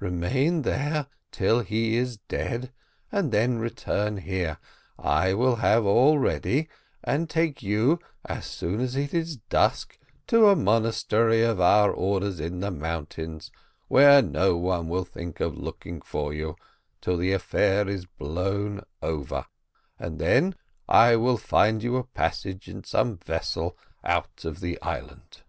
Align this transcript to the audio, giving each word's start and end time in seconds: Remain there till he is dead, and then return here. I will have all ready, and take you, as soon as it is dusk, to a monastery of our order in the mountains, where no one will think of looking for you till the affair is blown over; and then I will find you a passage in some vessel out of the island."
Remain 0.00 0.60
there 0.64 1.06
till 1.32 1.60
he 1.60 1.96
is 1.96 2.18
dead, 2.18 2.74
and 3.10 3.32
then 3.32 3.56
return 3.58 4.18
here. 4.18 4.58
I 4.98 5.32
will 5.32 5.56
have 5.56 5.86
all 5.86 6.18
ready, 6.18 6.68
and 7.02 7.30
take 7.30 7.62
you, 7.62 7.98
as 8.26 8.44
soon 8.44 8.80
as 8.80 8.96
it 8.96 9.14
is 9.14 9.38
dusk, 9.38 9.98
to 10.26 10.48
a 10.50 10.54
monastery 10.54 11.42
of 11.42 11.58
our 11.58 11.90
order 11.90 12.28
in 12.44 12.60
the 12.60 12.70
mountains, 12.70 13.50
where 13.86 14.20
no 14.20 14.58
one 14.58 14.90
will 14.90 15.06
think 15.06 15.40
of 15.40 15.56
looking 15.56 16.02
for 16.02 16.34
you 16.34 16.56
till 17.00 17.16
the 17.16 17.32
affair 17.32 17.88
is 17.88 18.04
blown 18.04 18.82
over; 19.00 19.46
and 19.98 20.18
then 20.18 20.54
I 20.86 21.16
will 21.16 21.38
find 21.38 21.82
you 21.82 21.96
a 21.96 22.04
passage 22.04 22.68
in 22.68 22.84
some 22.84 23.16
vessel 23.16 23.74
out 24.04 24.44
of 24.44 24.60
the 24.60 24.78
island." 24.82 25.44